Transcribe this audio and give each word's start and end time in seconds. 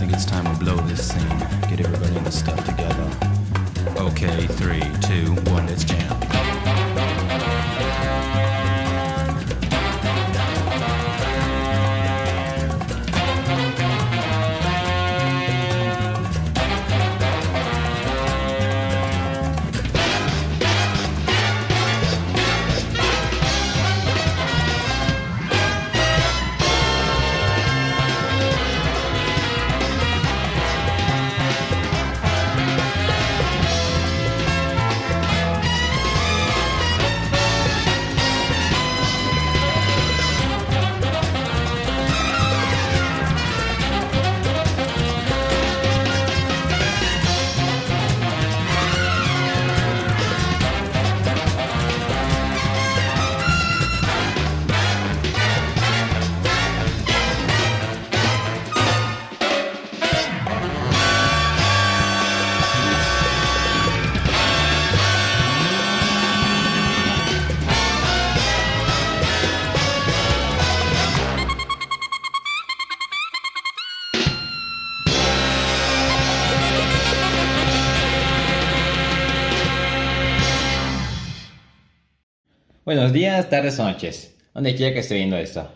think 0.00 0.14
it's 0.14 0.24
time 0.24 0.44
to 0.44 0.64
blow 0.64 0.76
this 0.86 1.08
scene. 1.08 1.38
Get 1.68 1.78
everybody 1.80 2.16
in 2.16 2.24
the 2.24 2.32
stuff 2.32 2.64
together. 2.64 3.10
Okay, 3.98 4.46
three, 4.46 4.80
two, 5.02 5.34
one, 5.50 5.66
let's 5.66 5.84
jam. 5.84 6.19
Buenos 82.90 83.12
días, 83.12 83.48
tardes 83.48 83.78
o 83.78 83.84
noches, 83.84 84.36
donde 84.52 84.74
quiera 84.74 84.92
que 84.92 84.98
esté 84.98 85.14
viendo 85.14 85.36
esto. 85.36 85.70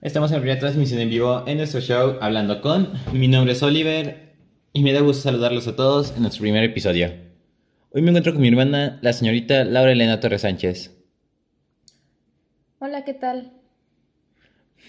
Estamos 0.00 0.32
en 0.32 0.40
primera 0.40 0.58
transmisión 0.58 0.98
en 0.98 1.10
vivo 1.10 1.44
en 1.46 1.58
nuestro 1.58 1.82
show 1.82 2.16
Hablando 2.22 2.62
con. 2.62 2.90
Mi 3.12 3.28
nombre 3.28 3.52
es 3.52 3.62
Oliver 3.62 4.34
y 4.72 4.82
me 4.82 4.94
da 4.94 5.02
gusto 5.02 5.24
saludarlos 5.24 5.68
a 5.68 5.76
todos 5.76 6.12
en 6.16 6.22
nuestro 6.22 6.40
primer 6.40 6.64
episodio. 6.64 7.12
Hoy 7.90 8.00
me 8.00 8.08
encuentro 8.08 8.32
con 8.32 8.40
mi 8.40 8.48
hermana, 8.48 8.98
la 9.02 9.12
señorita 9.12 9.64
Laura 9.64 9.92
Elena 9.92 10.20
Torres 10.20 10.40
Sánchez. 10.40 10.96
Hola, 12.78 13.04
¿qué 13.04 13.12
tal? 13.12 13.52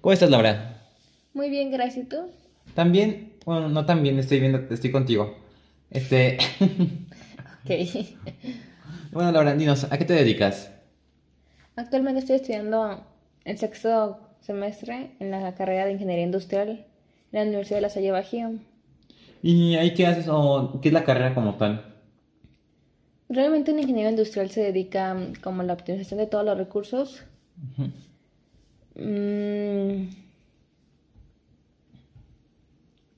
¿Cómo 0.00 0.12
estás, 0.12 0.28
Laura? 0.28 0.90
Muy 1.34 1.50
bien, 1.50 1.70
gracias. 1.70 2.04
¿Y 2.04 2.08
tú? 2.08 2.32
También, 2.74 3.34
bueno, 3.44 3.68
no 3.68 3.86
tan 3.86 4.02
bien, 4.02 4.18
estoy 4.18 4.40
viendo, 4.40 4.58
estoy 4.74 4.90
contigo. 4.90 5.38
Este. 5.88 6.38
Ok. 7.64 7.70
bueno, 9.16 9.32
Laura, 9.32 9.54
dinos, 9.54 9.90
¿a 9.90 9.96
qué 9.96 10.04
te 10.04 10.12
dedicas? 10.12 10.70
Actualmente 11.74 12.20
estoy 12.20 12.36
estudiando 12.36 13.02
el 13.46 13.56
sexto 13.56 14.20
semestre 14.40 15.12
en 15.20 15.30
la 15.30 15.54
carrera 15.54 15.86
de 15.86 15.92
Ingeniería 15.92 16.26
Industrial 16.26 16.68
en 16.68 16.84
la 17.32 17.42
Universidad 17.42 17.78
de 17.78 17.80
La 17.80 17.88
Salle 17.88 18.10
Bajío. 18.10 18.58
¿Y 19.42 19.76
ahí 19.76 19.94
qué 19.94 20.06
haces 20.06 20.26
o 20.28 20.80
qué 20.82 20.88
es 20.88 20.92
la 20.92 21.04
carrera 21.04 21.34
como 21.34 21.54
tal? 21.54 21.94
Realmente 23.30 23.72
un 23.72 23.78
ingeniero 23.78 24.10
industrial 24.10 24.50
se 24.50 24.60
dedica 24.60 25.16
como 25.42 25.62
a 25.62 25.64
la 25.64 25.72
optimización 25.72 26.18
de 26.18 26.26
todos 26.26 26.44
los 26.44 26.58
recursos. 26.58 27.24
Mm, 28.96 30.10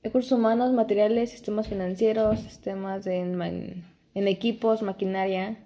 recursos 0.01 0.31
humanos, 0.31 0.71
materiales, 0.71 1.31
sistemas 1.31 1.67
financieros, 1.67 2.39
sistemas 2.39 3.05
en 3.05 3.83
equipos, 4.13 4.81
maquinaria, 4.81 5.57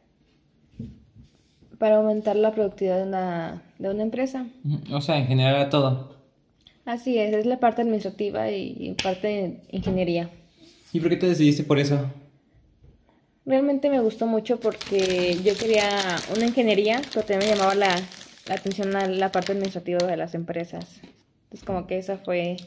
para 1.78 1.98
aumentar 1.98 2.36
la 2.36 2.52
productividad 2.54 2.98
de 2.98 3.04
una, 3.08 3.64
de 3.80 3.90
una 3.90 4.04
empresa. 4.04 4.46
O 4.92 5.02
sea, 5.02 5.18
en 5.18 5.28
general 5.28 5.56
a 5.62 5.70
todo. 5.70 6.16
Así 6.86 7.18
es, 7.18 7.34
es 7.34 7.46
la 7.46 7.60
parte 7.60 7.82
administrativa 7.82 8.50
y, 8.52 8.96
parte 9.02 9.28
de 9.28 9.62
ingeniería. 9.72 10.30
¿Y 10.92 11.00
por 11.00 11.10
qué 11.10 11.18
te 11.18 11.28
decidiste 11.28 11.64
por 11.64 11.80
eso? 11.80 12.10
Realmente 13.46 13.90
me 13.90 14.00
gustó 14.00 14.26
mucho 14.28 14.60
porque 14.60 15.38
yo 15.44 15.56
quería 15.58 15.90
una 16.36 16.46
ingeniería, 16.46 17.02
pero 17.14 17.26
también 17.26 17.50
me 17.52 17.56
llamaba 17.56 17.76
la, 17.76 17.96
la 18.48 18.56
atención 18.56 18.96
a 18.96 19.08
la 19.08 19.32
parte 19.32 19.52
administrativa 19.52 20.00
de 20.06 20.16
las 20.18 20.34
empresas. 20.36 21.00
Entonces 21.46 21.66
como 21.66 21.88
que 21.88 21.98
esa 21.98 22.18
fue 22.18 22.58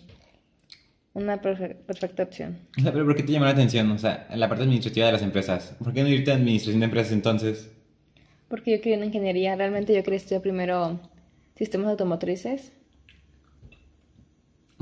una 1.15 1.41
perfe- 1.41 1.77
perfecta 1.77 2.23
opción. 2.25 2.59
O 2.79 2.83
sea, 2.83 2.93
pero 2.93 3.07
¿por 3.07 3.17
qué 3.17 3.23
te 3.23 3.33
llamó 3.33 3.47
la 3.47 3.53
atención? 3.53 3.91
O 3.91 3.99
sea, 3.99 4.27
la 4.35 4.49
parte 4.49 4.65
administrativa 4.65 5.07
de 5.07 5.13
las 5.13 5.23
empresas. 5.23 5.75
¿Por 5.83 5.95
qué 5.95 6.03
no 6.03 6.09
irte 6.09 6.31
a 6.31 6.35
administración 6.35 6.81
de 6.81 6.85
empresas 6.87 7.13
entonces? 7.13 7.71
Porque 8.49 8.73
yo 8.73 8.81
quería 8.81 8.97
una 8.97 9.07
ingeniería, 9.07 9.57
realmente 9.57 9.95
yo 9.95 10.03
quería 10.05 10.19
estudiar 10.19 10.43
primero 10.43 11.01
sistemas 11.57 11.89
automotrices, 11.91 12.73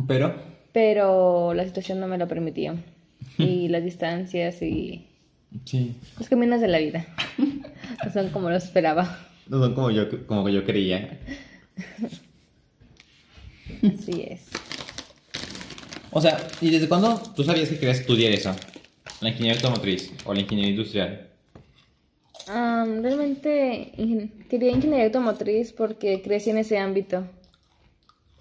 Pero, 0.06 0.34
pero 0.72 1.54
la 1.54 1.64
situación 1.64 2.00
no 2.00 2.08
me 2.08 2.18
lo 2.18 2.28
permitía. 2.28 2.74
Y 3.38 3.68
las 3.74 3.82
distancias 3.84 4.60
y 4.60 5.06
sí, 5.64 5.94
los 6.18 6.28
caminos 6.28 6.60
de 6.60 6.68
la 6.68 6.78
vida 6.78 7.06
no 8.04 8.12
son 8.12 8.30
como 8.30 8.50
lo 8.50 8.56
esperaba. 8.56 9.18
no 9.48 9.58
son 9.60 9.74
como 9.74 9.90
yo, 9.90 10.26
como 10.26 10.48
yo 10.48 10.64
creía. 10.64 11.18
Así 13.82 14.26
es. 14.28 14.46
O 16.10 16.20
sea, 16.20 16.36
¿y 16.60 16.70
desde 16.70 16.88
cuándo 16.88 17.20
tú 17.34 17.42
sabías 17.44 17.68
que 17.68 17.78
querías 17.78 18.00
estudiar 18.00 18.32
eso? 18.32 18.54
La 19.20 19.30
ingeniería 19.30 19.60
automotriz 19.60 20.12
o 20.24 20.34
la 20.34 20.40
ingeniería 20.40 20.70
industrial. 20.72 21.28
Am, 22.48 23.02
realmente 23.02 23.92
ingen- 23.96 24.46
quería 24.48 24.70
ingeniería 24.70 25.06
automotriz 25.06 25.72
porque 25.72 26.20
crecí 26.22 26.50
en 26.50 26.58
ese 26.58 26.78
ámbito. 26.78 27.26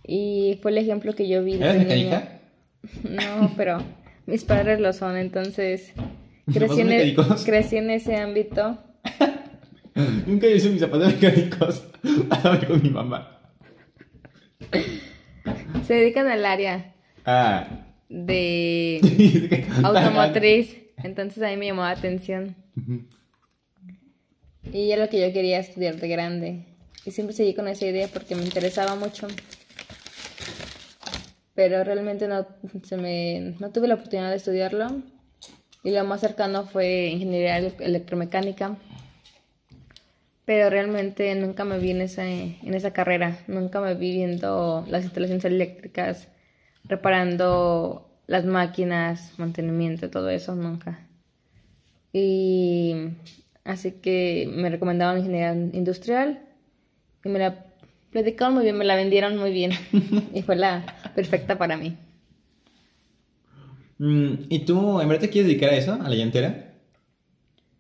Y 0.06 0.60
fue 0.62 0.72
el 0.72 0.78
ejemplo 0.80 1.14
que 1.16 1.28
yo 1.28 1.44
vi 1.44 1.54
¿Eres 1.56 1.78
mecánica? 1.78 2.40
No, 3.10 3.54
pero 3.56 3.78
mis 4.26 4.44
padres 4.44 4.80
lo 4.82 4.92
son, 4.92 5.16
entonces 5.16 5.94
¿Los 6.48 6.56
crecí 6.58 6.82
en, 6.82 6.92
e- 6.92 7.16
crecí 7.46 7.78
en 7.78 7.90
ese 7.92 8.18
ámbito. 8.18 8.78
Nunca 10.28 10.48
hice 10.48 10.70
mis 10.70 10.82
zapatos 10.82 11.14
mecánicos. 11.14 11.84
Háblame 12.30 12.68
con 12.68 12.82
mi 12.82 12.90
mamá. 12.90 13.40
Se 15.88 15.94
dedican 15.94 16.28
al 16.28 16.44
área 16.46 16.94
Ah. 17.26 17.68
de 18.10 19.00
automotriz, 19.84 20.76
entonces 21.04 21.42
a 21.44 21.48
mí 21.50 21.58
me 21.58 21.68
llamó 21.68 21.84
la 21.84 21.92
atención. 21.92 22.56
Y 24.72 24.92
era 24.92 25.04
lo 25.04 25.10
que 25.10 25.20
yo 25.20 25.34
quería 25.34 25.60
estudiar 25.60 25.98
de 25.98 26.08
grande. 26.08 26.66
Y 27.06 27.12
siempre 27.12 27.36
seguí 27.36 27.54
con 27.54 27.68
esa 27.68 27.86
idea 27.86 28.08
porque 28.08 28.36
me 28.36 28.44
interesaba 28.44 28.96
mucho. 28.96 29.28
Pero 31.54 31.84
realmente 31.84 32.28
no, 32.28 32.48
se 32.84 32.98
me, 32.98 33.56
no 33.60 33.72
tuve 33.72 33.88
la 33.88 33.96
oportunidad 33.96 34.30
de 34.30 34.38
estudiarlo. 34.38 35.02
Y 35.84 35.92
lo 35.92 36.04
más 36.06 36.22
cercano 36.22 36.66
fue 36.66 37.08
ingeniería 37.08 37.58
ele- 37.58 37.76
electromecánica. 37.80 38.78
Pero 40.46 40.70
realmente 40.70 41.34
nunca 41.36 41.64
me 41.66 41.80
vi 41.80 41.92
en 41.92 42.02
esa, 42.02 42.28
en 42.28 42.74
esa 42.74 42.92
carrera. 42.92 43.40
Nunca 43.48 43.82
me 43.82 43.96
vi 43.96 44.12
viendo 44.12 44.86
las 44.90 45.04
instalaciones 45.04 45.46
eléctricas, 45.46 46.28
reparando 46.86 48.10
las 48.28 48.46
máquinas, 48.46 49.38
mantenimiento, 49.38 50.10
todo 50.10 50.30
eso, 50.30 50.56
nunca. 50.56 51.08
Y 52.12 53.10
así 53.66 53.94
que 53.94 54.50
me 54.54 54.70
recomendaban 54.70 55.18
ingeniería 55.18 55.54
industrial 55.54 56.42
y 57.24 57.30
me 57.30 57.40
la 57.40 57.66
platicaron 58.12 58.54
muy 58.54 58.64
bien, 58.64 58.78
me 58.78 58.86
la 58.86 58.96
vendieron 58.96 59.38
muy 59.38 59.52
bien 59.52 59.72
y 60.34 60.42
fue 60.42 60.56
la 60.56 60.86
perfecta 61.16 61.58
para 61.58 61.78
mí. 61.78 61.98
Mm, 63.98 64.46
¿Y 64.50 64.60
tú 64.60 65.00
en 65.00 65.08
verdad 65.08 65.22
te 65.22 65.30
quieres 65.30 65.48
dedicar 65.48 65.70
a 65.70 65.78
eso? 65.78 65.94
¿A 65.94 66.10
la 66.10 66.16
llantera? 66.16 66.74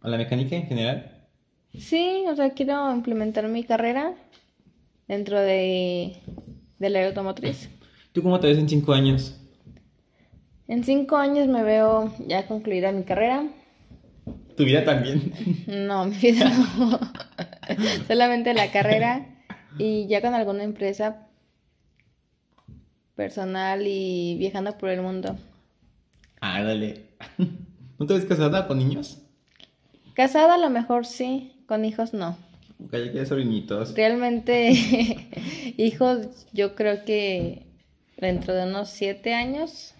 ¿A 0.01 0.09
la 0.09 0.17
mecánica 0.17 0.55
en 0.55 0.67
general? 0.67 1.27
Sí, 1.77 2.23
o 2.29 2.35
sea, 2.35 2.51
quiero 2.51 2.91
implementar 2.93 3.47
mi 3.47 3.63
carrera 3.63 4.13
dentro 5.07 5.39
de, 5.39 6.17
de 6.79 6.89
la 6.89 7.07
automotriz. 7.07 7.69
¿Tú 8.11 8.21
cómo 8.21 8.39
te 8.39 8.47
ves 8.47 8.57
en 8.57 8.69
cinco 8.69 8.93
años? 8.93 9.39
En 10.67 10.83
cinco 10.83 11.17
años 11.17 11.47
me 11.47 11.63
veo 11.63 12.13
ya 12.27 12.47
concluida 12.47 12.91
mi 12.91 13.03
carrera. 13.03 13.47
¿Tu 14.55 14.65
vida 14.65 14.83
también? 14.83 15.33
No, 15.67 16.05
mi 16.05 16.15
vida 16.17 16.49
no. 16.49 16.99
Solamente 18.07 18.53
la 18.53 18.71
carrera 18.71 19.25
y 19.77 20.07
ya 20.07 20.21
con 20.21 20.33
alguna 20.33 20.63
empresa. 20.63 21.27
personal 23.15 23.85
y 23.85 24.35
viajando 24.37 24.77
por 24.77 24.89
el 24.89 25.01
mundo. 25.01 25.37
Ah, 26.41 26.61
dale. 26.63 27.05
¿No 27.99 28.05
te 28.05 28.13
ves 28.15 28.25
casada 28.25 28.67
con 28.67 28.77
niños? 28.79 29.19
Casada 30.13 30.55
a 30.55 30.57
lo 30.57 30.69
mejor 30.69 31.05
sí, 31.05 31.63
con 31.67 31.85
hijos 31.85 32.13
no. 32.13 32.37
Que 32.91 33.05
ya 33.05 33.11
quieres 33.11 33.29
sobrinitos. 33.29 33.93
Realmente, 33.95 34.71
hijos, 35.77 36.45
yo 36.51 36.75
creo 36.75 37.05
que 37.05 37.65
dentro 38.17 38.53
de 38.53 38.63
unos 38.65 38.89
siete 38.89 39.33
años, 39.33 39.93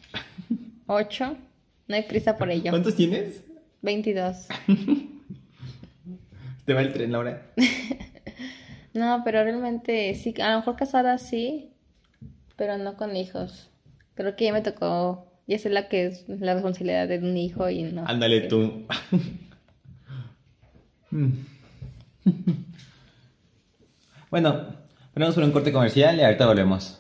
ocho, 0.88 1.38
no 1.88 1.96
hay 1.96 2.04
prisa 2.04 2.38
por 2.38 2.50
ello. 2.52 2.72
¿Cuántos 2.72 2.96
tienes? 2.96 3.42
22. 3.84 4.48
¿Te 6.66 6.74
va 6.74 6.82
el 6.82 6.92
tren, 6.94 7.12
Laura? 7.12 7.44
No, 8.96 9.24
pero 9.26 9.44
realmente 9.44 10.14
sí, 10.14 10.36
a 10.40 10.52
lo 10.52 10.58
mejor 10.60 10.76
casada 10.76 11.18
sí, 11.18 11.72
pero 12.56 12.78
no 12.78 12.96
con 12.96 13.16
hijos. 13.16 13.72
Creo 14.14 14.36
que 14.36 14.46
ya 14.46 14.54
me 14.54 14.62
tocó, 14.62 15.26
ya 15.48 15.58
sé 15.58 15.72
la 15.72 15.88
que 15.90 16.06
es 16.06 16.30
la 16.30 16.54
responsabilidad 16.54 17.08
de 17.08 17.18
un 17.18 17.36
hijo 17.36 17.68
y 17.72 17.82
no. 17.82 18.06
Ándale 18.06 18.42
Sí. 18.42 18.48
tú. 18.50 18.86
Bueno, 24.30 24.76
ponemos 25.14 25.36
por 25.36 25.44
un 25.44 25.52
corte 25.52 25.72
comercial 25.72 26.18
y 26.18 26.22
ahorita 26.24 26.46
volvemos. 26.48 27.00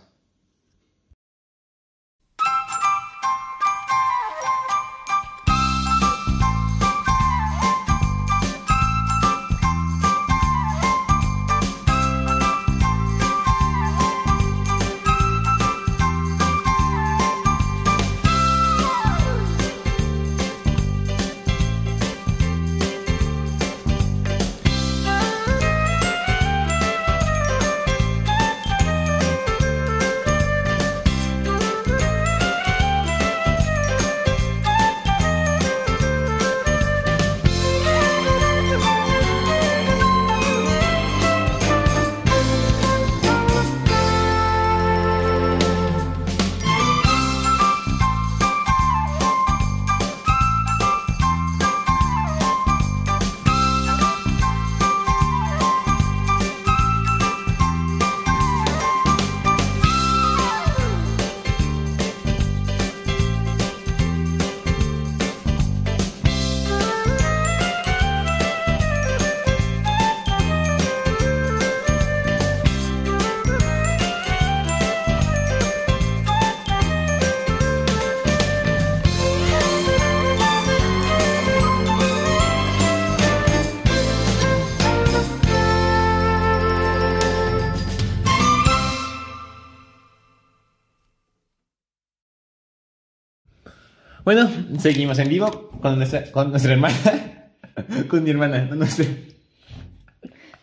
Bueno, 94.23 94.49
seguimos 94.79 95.19
en 95.19 95.27
vivo 95.27 95.69
con 95.81 95.97
nuestra, 95.97 96.31
con 96.31 96.49
nuestra 96.49 96.71
hermana. 96.71 97.51
con 98.07 98.23
mi 98.23 98.29
hermana, 98.29 98.63
no, 98.65 98.75
no 98.75 98.85
sé. 98.85 99.35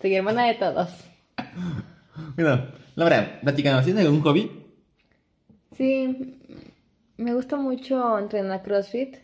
Soy 0.00 0.14
hermana 0.14 0.46
de 0.46 0.54
todos. 0.54 0.88
Bueno, 2.36 2.68
Laura, 2.94 3.38
platícanos, 3.42 3.84
¿tienes 3.84 4.06
algún 4.06 4.22
hobby? 4.22 4.50
Sí, 5.76 6.38
me 7.18 7.34
gusta 7.34 7.56
mucho 7.56 8.18
entrenar 8.18 8.62
CrossFit. 8.62 9.18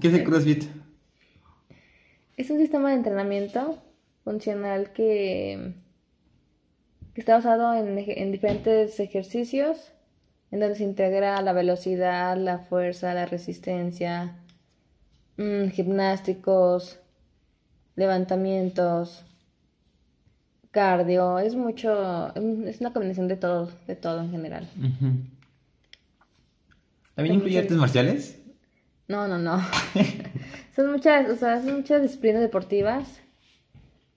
¿Qué 0.00 0.08
es 0.08 0.14
el 0.14 0.24
CrossFit? 0.24 0.64
Es 2.36 2.50
un 2.50 2.58
sistema 2.58 2.88
de 2.88 2.96
entrenamiento 2.96 3.80
funcional 4.24 4.92
que, 4.92 5.74
que 7.14 7.20
está 7.20 7.34
basado 7.34 7.74
en, 7.74 7.96
en 7.96 8.32
diferentes 8.32 8.98
ejercicios, 8.98 9.92
en 10.50 10.60
donde 10.60 10.74
se 10.74 10.84
integra 10.84 11.40
la 11.42 11.52
velocidad, 11.52 12.36
la 12.36 12.58
fuerza, 12.58 13.14
la 13.14 13.26
resistencia, 13.26 14.36
mm, 15.36 15.68
gimnásticos, 15.68 16.98
levantamientos, 17.96 19.24
cardio. 20.70 21.38
Es 21.38 21.54
mucho, 21.54 22.34
es 22.66 22.80
una 22.80 22.92
combinación 22.92 23.28
de 23.28 23.36
todo, 23.36 23.70
de 23.86 23.96
todo 23.96 24.20
en 24.20 24.30
general. 24.30 24.68
¿También 27.14 27.36
incluye 27.36 27.58
artes 27.58 27.76
marciales? 27.76 28.38
No, 29.06 29.28
no, 29.28 29.38
no. 29.38 29.60
son 30.76 30.92
muchas, 30.92 31.28
o 31.30 31.36
sea, 31.36 31.60
son 31.62 31.76
muchas 31.76 32.02
disciplinas 32.02 32.40
deportivas 32.40 33.20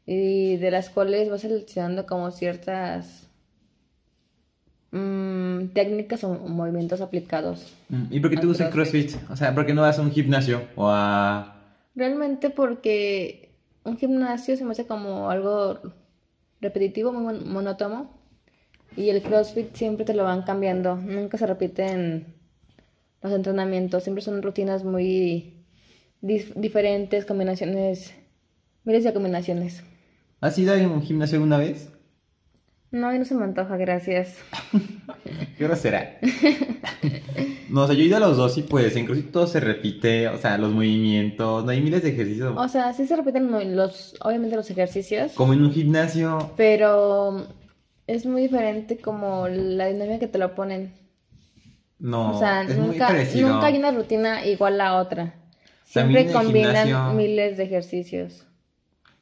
y 0.05 0.57
de 0.57 0.71
las 0.71 0.89
cuales 0.89 1.29
vas 1.29 1.41
seleccionando 1.41 2.05
como 2.05 2.31
ciertas 2.31 3.27
mm, 4.93 5.73
técnicas 5.73 6.23
o 6.23 6.29
movimientos 6.33 7.01
aplicados. 7.01 7.73
Mm, 7.89 8.03
¿Y 8.11 8.19
por 8.21 8.29
qué 8.29 8.37
te 8.37 8.47
gusta 8.47 8.67
el 8.67 8.71
CrossFit? 8.71 9.11
O 9.29 9.35
sea, 9.35 9.53
¿por 9.53 9.65
qué 9.65 9.73
no 9.73 9.81
vas 9.81 9.99
a 9.99 10.01
un 10.01 10.11
gimnasio 10.11 10.61
o 10.75 10.87
a... 10.89 11.49
Realmente 11.95 12.49
porque 12.49 13.49
un 13.83 13.97
gimnasio 13.97 14.55
se 14.55 14.63
me 14.63 14.71
hace 14.71 14.87
como 14.87 15.29
algo 15.29 15.79
repetitivo, 16.61 17.11
muy 17.11 17.23
mon- 17.23 17.51
monótono. 17.51 18.09
Y 18.95 19.09
el 19.09 19.21
CrossFit 19.21 19.75
siempre 19.75 20.05
te 20.05 20.13
lo 20.13 20.23
van 20.23 20.43
cambiando. 20.43 20.95
Nunca 20.95 21.37
se 21.37 21.47
repiten 21.47 22.35
los 23.21 23.33
entrenamientos. 23.33 24.03
Siempre 24.03 24.23
son 24.23 24.41
rutinas 24.41 24.83
muy 24.83 25.65
dif- 26.21 26.53
diferentes, 26.55 27.25
combinaciones, 27.25 28.13
miles 28.83 29.03
de 29.03 29.13
combinaciones. 29.13 29.83
¿Has 30.41 30.57
ido 30.59 30.73
a 30.73 30.77
un 30.77 31.01
gimnasio 31.01 31.37
alguna 31.37 31.57
vez? 31.57 31.89
No, 32.93 33.11
y 33.13 33.17
no 33.17 33.25
se 33.25 33.33
me 33.33 33.43
antoja, 33.43 33.75
gracias. 33.75 34.37
¿Qué 35.57 35.65
hora 35.65 35.75
será? 35.75 36.19
no, 37.69 37.81
o 37.81 37.87
sea, 37.87 37.95
yo 37.95 38.03
he 38.03 38.05
ido 38.05 38.17
a 38.17 38.19
los 38.19 38.37
dos 38.37 38.55
y 38.59 38.61
pues 38.61 38.93
CrossFit 38.93 39.31
todo 39.31 39.47
se 39.47 39.59
repite, 39.59 40.27
o 40.27 40.37
sea, 40.37 40.59
los 40.59 40.71
movimientos, 40.71 41.65
no 41.65 41.71
hay 41.71 41.81
miles 41.81 42.03
de 42.03 42.09
ejercicios. 42.09 42.53
O 42.55 42.67
sea, 42.67 42.93
sí 42.93 43.07
se 43.07 43.15
repiten 43.15 43.49
muy- 43.49 43.65
los, 43.65 44.15
obviamente 44.21 44.55
los 44.55 44.69
ejercicios. 44.69 45.31
Como 45.33 45.53
en 45.53 45.63
un 45.63 45.71
gimnasio. 45.73 46.51
Pero 46.55 47.47
es 48.05 48.27
muy 48.27 48.43
diferente 48.43 48.99
como 48.99 49.47
la 49.47 49.87
dinámica 49.87 50.19
que 50.19 50.27
te 50.27 50.37
lo 50.37 50.53
ponen. 50.53 50.93
No, 51.97 52.35
O 52.35 52.39
sea, 52.39 52.61
es 52.61 52.77
muy 52.77 52.89
nunca, 52.89 53.07
parecido. 53.07 53.49
nunca 53.49 53.65
hay 53.67 53.77
una 53.77 53.89
rutina 53.91 54.45
igual 54.45 54.79
a 54.81 54.97
otra. 54.97 55.33
Siempre 55.83 56.31
combinan 56.31 56.87
gimnasio- 56.87 57.13
miles 57.13 57.57
de 57.57 57.63
ejercicios. 57.63 58.45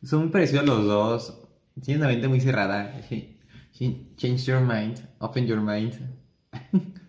Son 0.04 0.20
muy 0.24 0.30
parecidos 0.30 0.66
los 0.66 0.84
dos. 0.86 1.38
Tienen 1.82 2.02
la 2.02 2.08
mente 2.10 2.28
muy 2.28 2.42
cerrada. 2.42 2.92
Ch- 3.10 3.38
Change 4.18 4.46
your 4.46 4.62
mind. 4.62 5.00
Open 5.20 5.48
your 5.48 5.60
mind. 5.60 5.94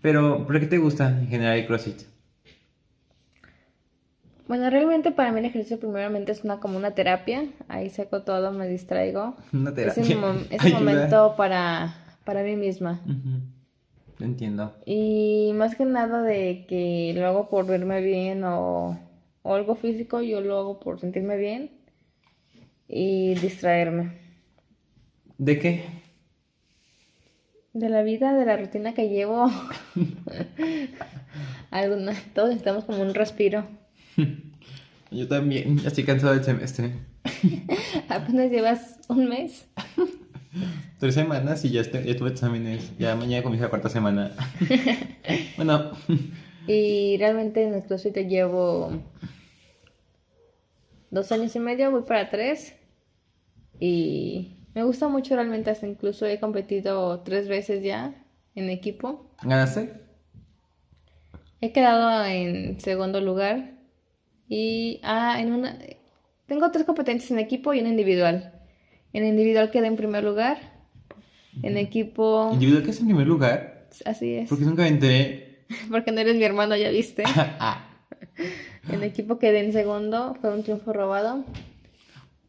Pero, 0.00 0.46
¿por 0.46 0.58
qué 0.60 0.66
te 0.66 0.78
gusta 0.78 1.08
en 1.10 1.28
general 1.28 1.58
el 1.58 1.66
CrossFit? 1.66 2.02
Bueno, 4.48 4.68
realmente 4.70 5.12
para 5.12 5.30
mí 5.32 5.38
el 5.40 5.46
ejercicio 5.46 5.78
primeramente 5.78 6.32
es 6.32 6.42
una 6.44 6.58
como 6.60 6.76
una 6.78 6.92
terapia. 6.92 7.44
Ahí 7.68 7.90
saco 7.90 8.22
todo, 8.22 8.52
me 8.52 8.66
distraigo. 8.68 9.36
Una 9.52 9.70
Es 9.70 9.76
terapia. 9.76 10.02
un, 10.16 10.22
mom- 10.22 10.46
es 10.50 10.64
un 10.64 10.72
momento 10.72 11.34
para, 11.36 11.94
para 12.24 12.42
mí 12.42 12.56
misma. 12.56 13.00
Ujú. 13.04 14.24
Entiendo. 14.24 14.74
Y 14.86 15.52
más 15.54 15.74
que 15.74 15.84
nada 15.84 16.22
de 16.22 16.64
que 16.68 17.12
lo 17.16 17.26
hago 17.26 17.48
por 17.48 17.66
verme 17.66 18.00
bien 18.00 18.44
o, 18.44 18.98
o 19.42 19.54
algo 19.54 19.74
físico, 19.74 20.22
yo 20.22 20.40
lo 20.40 20.58
hago 20.58 20.80
por 20.80 20.98
sentirme 21.00 21.36
bien 21.36 21.70
y 22.88 23.34
distraerme. 23.36 24.12
¿De 25.38 25.58
qué? 25.58 25.84
De 27.72 27.88
la 27.88 28.02
vida, 28.02 28.34
de 28.34 28.44
la 28.44 28.56
rutina 28.56 28.92
que 28.94 29.08
llevo. 29.08 29.50
Todos 32.34 32.48
necesitamos 32.50 32.84
como 32.84 33.00
un 33.02 33.14
respiro. 33.14 33.64
Yo 35.10 35.28
también. 35.28 35.78
Ya 35.78 35.88
estoy 35.88 36.04
cansado 36.04 36.34
del 36.34 36.44
semestre. 36.44 36.92
Apenas 38.08 38.50
llevas 38.50 38.98
un 39.08 39.28
mes. 39.28 39.66
tres 40.98 41.14
semanas 41.14 41.64
y 41.64 41.70
ya, 41.70 41.80
este- 41.80 42.04
ya 42.04 42.16
tuve 42.16 42.30
exámenes. 42.30 42.92
Ya 42.98 43.16
mañana 43.16 43.42
comienza 43.42 43.66
la 43.66 43.70
cuarta 43.70 43.88
semana. 43.88 44.32
bueno, 45.56 45.92
Y 46.66 47.16
realmente 47.18 47.62
en 47.64 47.74
el 47.74 47.82
CrossFit 47.84 48.14
te 48.14 48.26
llevo 48.26 48.92
dos 51.10 51.32
años 51.32 51.54
y 51.56 51.58
medio, 51.60 51.90
voy 51.90 52.02
para 52.02 52.28
tres. 52.30 52.74
Y 53.80 54.56
me 54.74 54.82
gusta 54.84 55.08
mucho 55.08 55.34
realmente, 55.34 55.70
hasta 55.70 55.86
incluso 55.86 56.26
he 56.26 56.38
competido 56.40 57.20
tres 57.20 57.48
veces 57.48 57.82
ya 57.82 58.14
en 58.54 58.70
equipo. 58.70 59.26
¿ganaste? 59.42 59.92
He 61.60 61.72
quedado 61.72 62.24
en 62.24 62.80
segundo 62.80 63.20
lugar. 63.20 63.72
Y 64.48 65.00
ah, 65.02 65.40
en 65.40 65.52
una 65.52 65.78
tengo 66.46 66.70
tres 66.70 66.84
competencias 66.84 67.30
en 67.30 67.38
equipo 67.38 67.72
y 67.72 67.80
una 67.80 67.88
individual. 67.88 68.52
En 69.12 69.24
individual 69.24 69.70
quedé 69.70 69.86
en 69.86 69.96
primer 69.96 70.24
lugar. 70.24 70.58
En 71.62 71.76
equipo, 71.76 72.50
¿Individual 72.52 72.82
que 72.84 72.90
es 72.90 73.00
en 73.00 73.06
primer 73.06 73.26
lugar? 73.26 73.88
así 74.04 74.34
es. 74.34 74.48
Porque 74.48 74.64
nunca 74.64 74.82
me 74.82 74.88
enteré. 74.88 75.64
Porque 75.90 76.12
no 76.12 76.20
eres 76.20 76.36
mi 76.36 76.44
hermano, 76.44 76.76
ya 76.76 76.90
viste. 76.90 77.24
Ah, 77.36 77.88
En 78.90 79.02
equipo 79.02 79.38
quedé 79.38 79.60
en 79.60 79.72
segundo, 79.72 80.36
fue 80.40 80.52
un 80.52 80.62
triunfo 80.62 80.92
robado. 80.92 81.44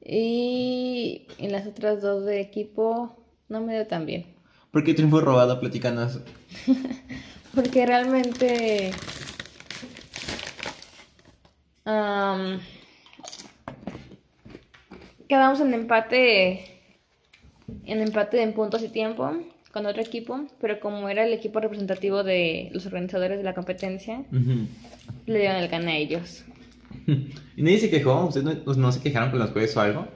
Y 0.05 1.27
en 1.37 1.51
las 1.51 1.65
otras 1.65 2.01
dos 2.01 2.25
de 2.25 2.41
equipo 2.41 3.15
no 3.47 3.61
me 3.61 3.73
dio 3.73 3.87
tan 3.87 4.05
bien. 4.05 4.25
¿Por 4.71 4.83
qué 4.83 4.93
triunfo 4.93 5.21
robado? 5.21 5.59
Platicanos. 5.59 6.19
Porque 7.55 7.85
realmente... 7.85 8.91
am, 11.85 12.59
quedamos 15.29 15.61
en 15.61 15.73
empate, 15.73 16.65
en 17.85 18.01
empate 18.01 18.41
en 18.41 18.53
puntos 18.53 18.83
y 18.83 18.89
tiempo 18.89 19.31
con 19.71 19.85
otro 19.87 20.01
equipo, 20.01 20.45
pero 20.59 20.79
como 20.79 21.09
era 21.09 21.25
el 21.25 21.33
equipo 21.33 21.59
representativo 21.59 22.23
de 22.23 22.69
los 22.73 22.85
organizadores 22.85 23.37
de 23.37 23.43
la 23.43 23.55
competencia, 23.55 24.23
le 25.25 25.39
dieron 25.39 25.57
el 25.57 25.67
gane 25.67 25.93
a 25.93 25.97
ellos. 25.97 26.45
¿Y 27.57 27.61
nadie 27.61 27.79
se 27.79 27.89
quejó? 27.89 28.25
¿Ustedes 28.27 28.65
no, 28.65 28.73
no 28.73 28.91
se 28.91 29.01
quejaron 29.01 29.29
con 29.31 29.39
los 29.39 29.51
jueces 29.51 29.75
o 29.77 29.81
algo? 29.81 30.07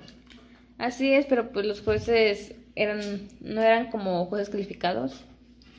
Así 0.78 1.12
es, 1.12 1.26
pero 1.26 1.52
pues 1.52 1.66
los 1.66 1.82
jueces 1.82 2.54
eran, 2.76 3.00
no 3.42 3.62
eran 3.62 3.90
como 3.90 4.26
jueces 4.28 4.50
calificados, 4.50 5.24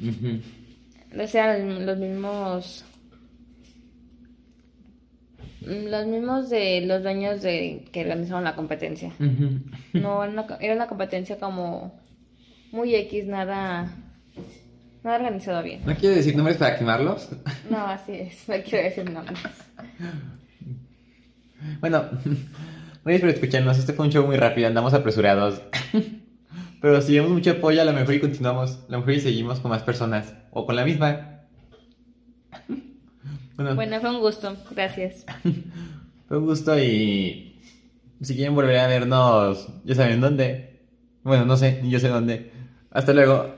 Ujú. 0.00 0.40
eran 1.12 1.86
los 1.86 1.98
mismos, 1.98 2.84
los 5.60 6.06
mismos 6.06 6.50
de 6.50 6.80
los 6.82 7.02
dueños 7.04 7.42
de 7.42 7.84
que 7.92 8.00
organizaron 8.00 8.42
la 8.44 8.56
competencia. 8.56 9.12
No, 9.92 10.24
era 10.24 10.32
una, 10.32 10.46
era 10.60 10.74
una 10.74 10.86
competencia 10.88 11.38
como 11.38 11.94
muy 12.72 12.94
X, 12.96 13.26
nada, 13.26 13.94
nada 15.04 15.16
organizado 15.16 15.62
bien. 15.62 15.82
¿No 15.86 15.94
quiero 15.94 16.16
decir 16.16 16.34
nombres 16.34 16.56
para 16.56 16.76
quemarlos? 16.76 17.28
No, 17.70 17.78
así 17.86 18.12
es, 18.14 18.48
no 18.48 18.56
quiero 18.64 18.84
decir 18.84 19.10
nombres. 19.10 19.38
Bueno, 21.80 22.04
gracias 23.04 23.20
por 23.20 23.30
escucharnos. 23.30 23.78
Este 23.78 23.92
fue 23.92 24.06
un 24.06 24.12
show 24.12 24.26
muy 24.26 24.36
rápido, 24.36 24.68
andamos 24.68 24.94
apresurados. 24.94 25.60
Pero 26.80 27.00
si 27.02 27.14
vemos 27.14 27.30
mucho 27.32 27.52
apoyo, 27.52 27.82
a 27.82 27.84
lo 27.84 27.92
mejor 27.92 28.14
y 28.14 28.20
continuamos. 28.20 28.84
A 28.88 28.92
lo 28.92 28.98
mejor 28.98 29.14
y 29.14 29.20
seguimos 29.20 29.58
con 29.60 29.70
más 29.70 29.82
personas. 29.82 30.34
O 30.52 30.66
con 30.66 30.76
la 30.76 30.84
misma. 30.84 31.40
Bueno, 33.56 33.74
Bueno, 33.74 34.00
fue 34.00 34.10
un 34.10 34.20
gusto, 34.20 34.56
gracias. 34.70 35.26
fue 36.28 36.38
un 36.38 36.46
gusto 36.46 36.78
y... 36.78 37.60
Si 38.22 38.36
quieren 38.36 38.54
volver 38.54 38.76
a 38.78 38.86
vernos, 38.86 39.66
ya 39.84 39.96
saben 39.96 40.20
dónde. 40.20 40.86
Bueno, 41.24 41.44
no 41.44 41.56
sé, 41.56 41.80
ni 41.82 41.90
yo 41.90 41.98
sé 41.98 42.06
dónde. 42.06 42.52
Hasta 42.92 43.12
luego. 43.12 43.57